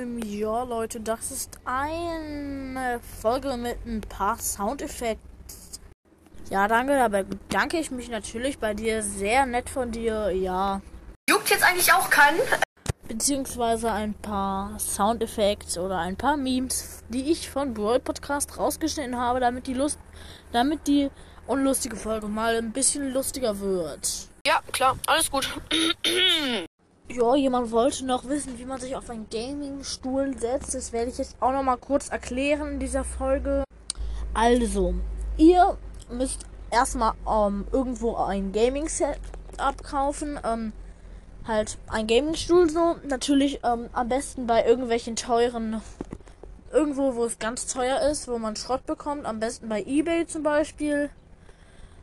Ähm, 0.00 0.18
ja, 0.24 0.62
Leute, 0.62 1.00
das 1.00 1.30
ist 1.30 1.58
eine 1.64 3.00
Folge 3.20 3.56
mit 3.56 3.84
ein 3.86 4.00
paar 4.00 4.38
Soundeffekten. 4.38 5.28
Ja, 6.48 6.66
danke, 6.68 6.94
dabei 6.94 7.22
bedanke 7.22 7.78
ich 7.78 7.90
mich 7.90 8.08
natürlich 8.08 8.58
bei 8.58 8.74
dir. 8.74 9.02
Sehr 9.02 9.46
nett 9.46 9.68
von 9.68 9.92
dir, 9.92 10.30
ja. 10.30 10.80
Juckt 11.28 11.50
jetzt 11.50 11.64
eigentlich 11.64 11.92
auch 11.92 12.08
keinen? 12.10 12.40
Beziehungsweise 13.06 13.92
ein 13.92 14.14
paar 14.14 14.78
Soundeffekte 14.78 15.80
oder 15.80 15.98
ein 15.98 16.16
paar 16.16 16.36
Memes, 16.36 17.02
die 17.08 17.30
ich 17.30 17.50
von 17.50 17.74
Brawl 17.74 18.00
Podcast 18.00 18.56
rausgeschnitten 18.56 19.16
habe, 19.16 19.40
damit 19.40 19.66
die 19.66 19.74
Lust, 19.74 19.98
damit 20.52 20.86
die 20.86 21.10
unlustige 21.46 21.96
Folge 21.96 22.28
mal 22.28 22.56
ein 22.56 22.72
bisschen 22.72 23.12
lustiger 23.12 23.58
wird. 23.60 24.28
Ja, 24.46 24.60
klar, 24.72 24.96
alles 25.06 25.30
gut. 25.30 25.48
Ja, 27.12 27.34
jemand 27.34 27.72
wollte 27.72 28.06
noch 28.06 28.28
wissen, 28.28 28.56
wie 28.60 28.64
man 28.64 28.78
sich 28.78 28.94
auf 28.94 29.10
einen 29.10 29.28
Gaming-Stuhl 29.30 30.38
setzt. 30.38 30.76
Das 30.76 30.92
werde 30.92 31.10
ich 31.10 31.18
jetzt 31.18 31.34
auch 31.40 31.50
noch 31.50 31.64
mal 31.64 31.76
kurz 31.76 32.08
erklären 32.08 32.74
in 32.74 32.78
dieser 32.78 33.02
Folge. 33.02 33.64
Also, 34.32 34.94
ihr 35.36 35.76
müsst 36.08 36.46
erstmal 36.70 37.14
ähm, 37.28 37.66
irgendwo 37.72 38.14
ein 38.14 38.52
Gaming-Set 38.52 39.18
abkaufen. 39.56 40.38
Ähm, 40.44 40.72
halt 41.48 41.78
ein 41.88 42.06
Gaming-Stuhl 42.06 42.70
so. 42.70 42.94
Natürlich 43.02 43.58
ähm, 43.64 43.88
am 43.92 44.08
besten 44.08 44.46
bei 44.46 44.64
irgendwelchen 44.64 45.16
teuren, 45.16 45.82
irgendwo, 46.72 47.16
wo 47.16 47.24
es 47.24 47.40
ganz 47.40 47.66
teuer 47.66 48.02
ist, 48.02 48.28
wo 48.28 48.38
man 48.38 48.54
Schrott 48.54 48.86
bekommt. 48.86 49.26
Am 49.26 49.40
besten 49.40 49.68
bei 49.68 49.82
eBay 49.82 50.28
zum 50.28 50.44
Beispiel. 50.44 51.10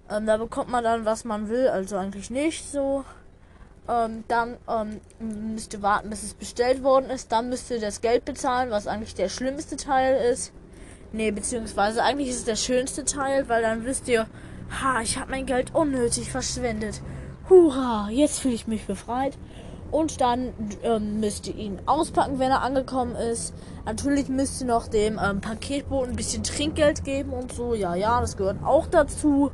Ähm, 0.09 0.25
da 0.25 0.35
bekommt 0.35 0.69
man 0.69 0.83
dann, 0.83 1.05
was 1.05 1.23
man 1.23 1.47
will. 1.47 1.69
Also 1.69 1.95
eigentlich 1.95 2.29
nicht 2.29 2.69
so. 2.69 3.05
Ähm, 3.89 4.23
dann 4.27 4.57
ähm, 4.67 4.99
müsst 5.53 5.73
ihr 5.73 5.81
warten, 5.81 6.09
bis 6.09 6.23
es 6.23 6.33
bestellt 6.33 6.83
worden 6.83 7.09
ist. 7.09 7.31
Dann 7.31 7.49
müsst 7.49 7.71
ihr 7.71 7.79
das 7.79 8.01
Geld 8.01 8.25
bezahlen, 8.25 8.69
was 8.69 8.87
eigentlich 8.87 9.15
der 9.15 9.29
schlimmste 9.29 9.77
Teil 9.77 10.31
ist. 10.31 10.51
Nee, 11.13 11.31
beziehungsweise 11.31 12.03
eigentlich 12.03 12.29
ist 12.29 12.39
es 12.39 12.45
der 12.45 12.57
schönste 12.57 13.05
Teil, 13.05 13.47
weil 13.47 13.61
dann 13.61 13.85
wisst 13.85 14.07
ihr, 14.09 14.27
ha, 14.81 15.01
ich 15.01 15.17
habe 15.17 15.31
mein 15.31 15.45
Geld 15.45 15.73
unnötig 15.73 16.29
verschwendet. 16.31 17.01
Hurra, 17.49 18.09
jetzt 18.11 18.41
fühle 18.41 18.55
ich 18.55 18.67
mich 18.67 18.85
befreit. 18.85 19.37
Und 19.89 20.19
dann 20.19 20.53
ähm, 20.83 21.21
müsst 21.21 21.47
ihr 21.47 21.55
ihn 21.55 21.79
auspacken, 21.85 22.39
wenn 22.39 22.51
er 22.51 22.61
angekommen 22.61 23.15
ist. 23.15 23.53
Natürlich 23.85 24.27
müsst 24.27 24.59
ihr 24.59 24.67
noch 24.67 24.89
dem 24.89 25.17
ähm, 25.17 25.39
Paketboten 25.39 26.09
ein 26.09 26.15
bisschen 26.17 26.43
Trinkgeld 26.43 27.05
geben 27.05 27.31
und 27.31 27.53
so. 27.53 27.73
Ja, 27.73 27.95
ja, 27.95 28.19
das 28.19 28.35
gehört 28.35 28.61
auch 28.65 28.87
dazu. 28.87 29.49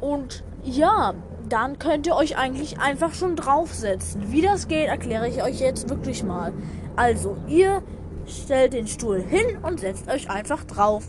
Und 0.00 0.44
ja, 0.62 1.14
dann 1.52 1.78
könnt 1.78 2.06
ihr 2.06 2.14
euch 2.14 2.36
eigentlich 2.36 2.78
einfach 2.78 3.14
schon 3.14 3.36
draufsetzen. 3.36 4.32
Wie 4.32 4.42
das 4.42 4.68
geht, 4.68 4.88
erkläre 4.88 5.28
ich 5.28 5.42
euch 5.42 5.60
jetzt 5.60 5.88
wirklich 5.88 6.22
mal. 6.22 6.52
Also, 6.96 7.36
ihr 7.46 7.82
stellt 8.26 8.72
den 8.72 8.86
Stuhl 8.86 9.20
hin 9.20 9.58
und 9.62 9.80
setzt 9.80 10.08
euch 10.08 10.30
einfach 10.30 10.64
drauf. 10.64 11.04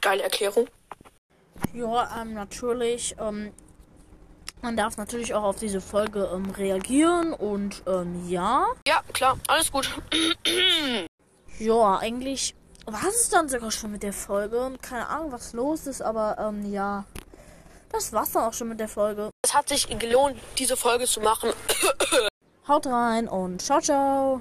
Geile 0.00 0.22
Erklärung. 0.22 0.66
Ja, 1.74 2.20
ähm, 2.20 2.34
natürlich. 2.34 3.16
Ähm, 3.20 3.52
man 4.62 4.76
darf 4.76 4.96
natürlich 4.96 5.34
auch 5.34 5.42
auf 5.42 5.56
diese 5.56 5.80
Folge 5.80 6.30
ähm, 6.34 6.50
reagieren 6.50 7.32
und 7.32 7.82
ähm, 7.86 8.28
ja. 8.28 8.66
Ja, 8.86 9.02
klar, 9.12 9.38
alles 9.48 9.72
gut. 9.72 9.90
ja, 11.58 11.98
eigentlich 11.98 12.54
war 12.86 13.06
es 13.08 13.30
dann 13.30 13.48
sogar 13.48 13.70
schon 13.70 13.92
mit 13.92 14.02
der 14.02 14.12
Folge. 14.12 14.72
Keine 14.82 15.08
Ahnung, 15.08 15.32
was 15.32 15.52
los 15.52 15.86
ist, 15.86 16.02
aber 16.02 16.36
ähm, 16.38 16.70
ja. 16.70 17.04
Das 17.92 18.12
war's 18.12 18.32
dann 18.32 18.44
auch 18.44 18.52
schon 18.52 18.68
mit 18.68 18.78
der 18.78 18.88
Folge. 18.88 19.30
Es 19.44 19.52
hat 19.54 19.68
sich 19.68 19.86
gelohnt, 19.98 20.36
diese 20.58 20.76
Folge 20.76 21.06
zu 21.06 21.20
machen. 21.20 21.50
Haut 22.68 22.86
rein 22.86 23.26
und 23.28 23.60
ciao, 23.60 23.80
ciao. 23.80 24.38